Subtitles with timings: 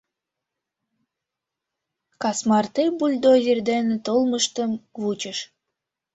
[2.21, 5.37] Кас марте бульдозер дене толмыштым вучыш.